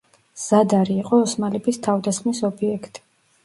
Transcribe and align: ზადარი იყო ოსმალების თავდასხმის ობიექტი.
ზადარი 0.43 0.95
იყო 1.03 1.21
ოსმალების 1.27 1.79
თავდასხმის 1.91 2.45
ობიექტი. 2.53 3.09